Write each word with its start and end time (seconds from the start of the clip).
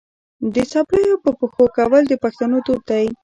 د 0.53 0.55
څپلیو 0.71 1.21
په 1.23 1.31
پښو 1.39 1.65
کول 1.77 2.01
د 2.07 2.13
پښتنو 2.23 2.57
دود 2.65 2.81
دی. 2.89 3.05